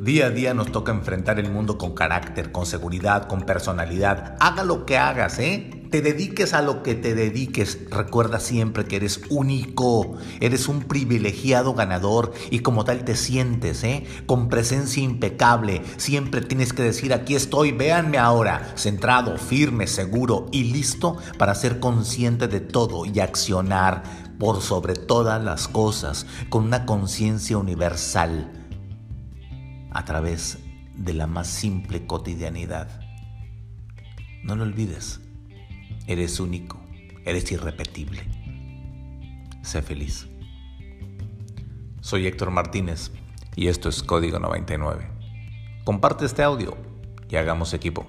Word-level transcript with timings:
Día 0.00 0.26
a 0.26 0.30
día 0.30 0.54
nos 0.54 0.70
toca 0.70 0.92
enfrentar 0.92 1.40
el 1.40 1.50
mundo 1.50 1.76
con 1.76 1.92
carácter, 1.92 2.52
con 2.52 2.66
seguridad, 2.66 3.26
con 3.26 3.40
personalidad. 3.40 4.36
Haga 4.38 4.62
lo 4.62 4.86
que 4.86 4.96
hagas, 4.96 5.40
¿eh? 5.40 5.88
Te 5.90 6.02
dediques 6.02 6.54
a 6.54 6.62
lo 6.62 6.84
que 6.84 6.94
te 6.94 7.16
dediques. 7.16 7.90
Recuerda 7.90 8.38
siempre 8.38 8.84
que 8.84 8.94
eres 8.94 9.22
único, 9.28 10.16
eres 10.38 10.68
un 10.68 10.84
privilegiado 10.84 11.74
ganador 11.74 12.32
y 12.48 12.60
como 12.60 12.84
tal 12.84 13.04
te 13.04 13.16
sientes, 13.16 13.82
¿eh? 13.82 14.04
Con 14.26 14.48
presencia 14.48 15.02
impecable. 15.02 15.82
Siempre 15.96 16.42
tienes 16.42 16.72
que 16.72 16.84
decir, 16.84 17.12
aquí 17.12 17.34
estoy, 17.34 17.72
véanme 17.72 18.18
ahora, 18.18 18.74
centrado, 18.76 19.36
firme, 19.36 19.88
seguro 19.88 20.46
y 20.52 20.72
listo 20.72 21.16
para 21.38 21.56
ser 21.56 21.80
consciente 21.80 22.46
de 22.46 22.60
todo 22.60 23.04
y 23.04 23.18
accionar 23.18 24.04
por 24.38 24.62
sobre 24.62 24.94
todas 24.94 25.42
las 25.42 25.66
cosas 25.66 26.24
con 26.50 26.62
una 26.62 26.86
conciencia 26.86 27.58
universal 27.58 28.57
a 29.98 30.04
través 30.04 30.60
de 30.94 31.12
la 31.12 31.26
más 31.26 31.48
simple 31.48 32.06
cotidianidad. 32.06 33.00
No 34.44 34.54
lo 34.54 34.62
olvides, 34.62 35.20
eres 36.06 36.38
único, 36.38 36.80
eres 37.24 37.50
irrepetible. 37.50 38.22
Sé 39.60 39.82
feliz. 39.82 40.28
Soy 42.00 42.28
Héctor 42.28 42.52
Martínez 42.52 43.10
y 43.56 43.66
esto 43.66 43.88
es 43.88 44.04
Código 44.04 44.38
99. 44.38 45.10
Comparte 45.82 46.26
este 46.26 46.44
audio 46.44 46.76
y 47.28 47.34
hagamos 47.34 47.74
equipo. 47.74 48.06